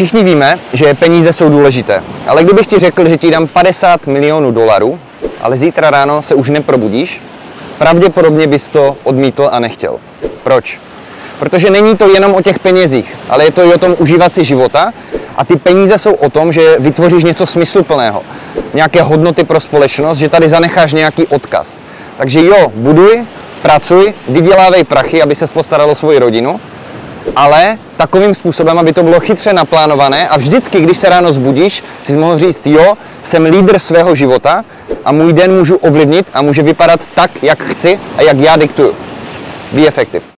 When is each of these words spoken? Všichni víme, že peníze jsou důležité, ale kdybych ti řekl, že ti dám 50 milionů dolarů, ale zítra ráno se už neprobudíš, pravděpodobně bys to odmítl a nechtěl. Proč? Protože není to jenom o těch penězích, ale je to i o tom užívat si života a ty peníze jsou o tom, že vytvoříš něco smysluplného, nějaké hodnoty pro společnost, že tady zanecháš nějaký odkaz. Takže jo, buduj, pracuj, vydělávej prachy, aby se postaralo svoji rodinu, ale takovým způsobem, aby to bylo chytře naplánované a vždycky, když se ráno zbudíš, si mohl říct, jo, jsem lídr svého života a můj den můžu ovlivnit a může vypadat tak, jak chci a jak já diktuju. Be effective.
Všichni 0.00 0.24
víme, 0.24 0.58
že 0.72 0.94
peníze 0.94 1.32
jsou 1.32 1.48
důležité, 1.48 2.02
ale 2.26 2.44
kdybych 2.44 2.66
ti 2.66 2.78
řekl, 2.78 3.08
že 3.08 3.16
ti 3.18 3.30
dám 3.30 3.46
50 3.46 4.06
milionů 4.06 4.50
dolarů, 4.50 4.98
ale 5.40 5.56
zítra 5.56 5.90
ráno 5.90 6.22
se 6.22 6.34
už 6.34 6.48
neprobudíš, 6.48 7.22
pravděpodobně 7.78 8.46
bys 8.46 8.70
to 8.70 8.96
odmítl 9.04 9.48
a 9.52 9.60
nechtěl. 9.60 9.98
Proč? 10.42 10.80
Protože 11.38 11.70
není 11.70 11.96
to 11.96 12.08
jenom 12.08 12.34
o 12.34 12.42
těch 12.42 12.58
penězích, 12.58 13.16
ale 13.28 13.44
je 13.44 13.52
to 13.52 13.64
i 13.64 13.72
o 13.74 13.78
tom 13.78 13.96
užívat 13.98 14.32
si 14.32 14.44
života 14.44 14.92
a 15.36 15.44
ty 15.44 15.56
peníze 15.56 15.98
jsou 15.98 16.12
o 16.12 16.30
tom, 16.30 16.52
že 16.52 16.76
vytvoříš 16.78 17.24
něco 17.24 17.46
smysluplného, 17.46 18.22
nějaké 18.74 19.02
hodnoty 19.02 19.44
pro 19.44 19.60
společnost, 19.60 20.18
že 20.18 20.28
tady 20.28 20.48
zanecháš 20.48 20.92
nějaký 20.92 21.26
odkaz. 21.26 21.80
Takže 22.16 22.44
jo, 22.44 22.72
buduj, 22.74 23.24
pracuj, 23.62 24.14
vydělávej 24.28 24.84
prachy, 24.84 25.22
aby 25.22 25.34
se 25.34 25.46
postaralo 25.46 25.94
svoji 25.94 26.18
rodinu, 26.18 26.60
ale 27.36 27.78
takovým 27.96 28.34
způsobem, 28.34 28.78
aby 28.78 28.92
to 28.92 29.02
bylo 29.02 29.20
chytře 29.20 29.52
naplánované 29.52 30.28
a 30.28 30.36
vždycky, 30.36 30.80
když 30.80 30.96
se 30.96 31.08
ráno 31.08 31.32
zbudíš, 31.32 31.84
si 32.02 32.18
mohl 32.18 32.38
říct, 32.38 32.66
jo, 32.66 32.94
jsem 33.22 33.44
lídr 33.44 33.78
svého 33.78 34.14
života 34.14 34.64
a 35.04 35.12
můj 35.12 35.32
den 35.32 35.58
můžu 35.58 35.76
ovlivnit 35.76 36.26
a 36.32 36.42
může 36.42 36.62
vypadat 36.62 37.00
tak, 37.14 37.42
jak 37.42 37.62
chci 37.62 38.00
a 38.16 38.22
jak 38.22 38.40
já 38.40 38.56
diktuju. 38.56 38.94
Be 39.72 39.86
effective. 39.86 40.30